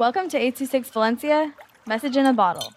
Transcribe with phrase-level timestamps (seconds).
[0.00, 1.54] Welcome to 826 Valencia,
[1.86, 2.72] message in a bottle.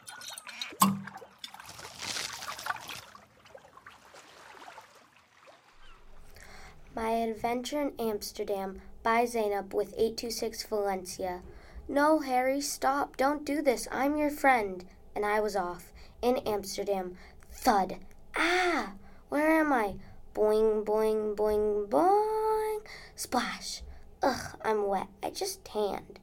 [6.93, 11.43] My Adventure in Amsterdam by Zeynep with 826 Valencia.
[11.87, 13.15] No, Harry, stop.
[13.15, 13.87] Don't do this.
[13.89, 14.83] I'm your friend.
[15.15, 15.93] And I was off.
[16.21, 17.15] In Amsterdam.
[17.49, 17.99] Thud.
[18.35, 18.95] Ah!
[19.29, 19.95] Where am I?
[20.35, 22.81] Boing, boing, boing, boing.
[23.15, 23.81] Splash.
[24.21, 25.07] Ugh, I'm wet.
[25.23, 26.19] I just tanned.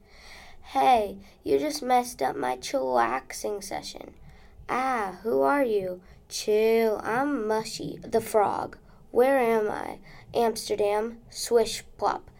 [0.63, 4.13] Hey, you just messed up my chillaxing session.
[4.69, 6.01] Ah, who are you?
[6.29, 8.77] Chill, I'm Mushy, the frog.
[9.11, 9.99] Where am I?
[10.33, 11.17] Amsterdam.
[11.29, 12.31] Swish plop.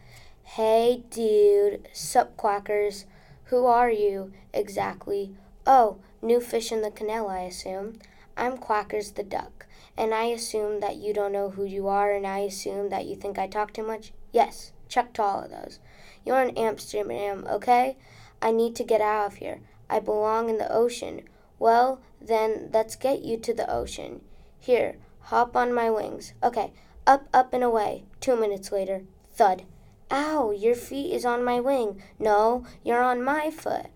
[0.42, 1.88] Hey, dude.
[1.92, 3.04] Sup, quackers.
[3.44, 5.34] Who are you exactly?
[5.66, 7.98] Oh, new fish in the canal, I assume.
[8.34, 9.66] I'm Quackers the duck,
[9.96, 13.14] and I assume that you don't know who you are, and I assume that you
[13.14, 14.12] think I talk too much?
[14.32, 15.78] Yes, check to all of those.
[16.24, 17.96] You're in Amsterdam, okay?
[18.40, 19.60] I need to get out of here.
[19.88, 21.22] I belong in the ocean.
[21.58, 24.20] Well, then let's get you to the ocean.
[24.58, 26.34] Here, hop on my wings.
[26.42, 26.72] Okay,
[27.06, 28.04] up, up, and away.
[28.20, 29.64] Two minutes later, thud.
[30.10, 32.02] Ow, your feet is on my wing.
[32.18, 33.86] No, you're on my foot.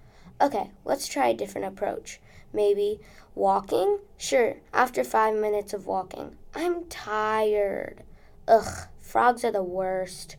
[0.40, 2.20] Okay, let's try a different approach.
[2.52, 3.00] Maybe
[3.34, 3.98] walking?
[4.16, 6.36] Sure, after five minutes of walking.
[6.54, 8.02] I'm tired.
[8.48, 10.36] Ugh, frogs are the worst.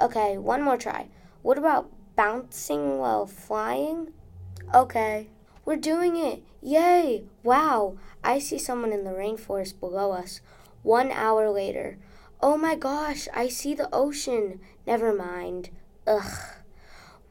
[0.00, 1.08] Okay, one more try.
[1.42, 4.12] What about bouncing while flying?
[4.74, 5.28] Okay,
[5.64, 6.42] we're doing it.
[6.62, 7.24] Yay!
[7.42, 10.40] Wow, I see someone in the rainforest below us.
[10.82, 11.98] One hour later.
[12.40, 14.60] Oh my gosh, I see the ocean.
[14.86, 15.70] Never mind.
[16.06, 16.56] Ugh.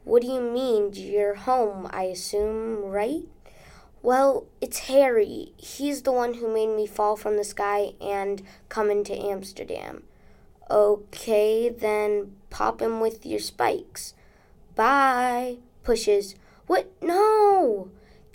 [0.04, 0.90] What do you mean?
[0.94, 3.28] You're home, I assume, right?
[4.02, 5.52] Well, it's Harry.
[5.56, 10.02] He's the one who made me fall from the sky and come into Amsterdam.
[10.70, 14.14] Okay, then pop him with your spikes.
[14.74, 15.58] Bye.
[15.82, 16.34] Pushes.
[16.66, 16.90] What?
[17.02, 17.90] No!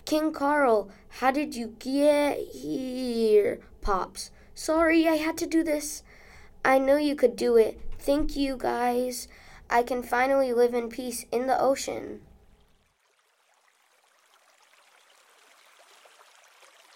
[0.06, 3.60] King Carl, how did you get here?
[3.82, 4.32] Pops.
[4.54, 6.04] Sorry, I had to do this.
[6.64, 7.80] I know you could do it.
[8.00, 9.28] Thank you, guys.
[9.70, 12.22] I can finally live in peace in the ocean.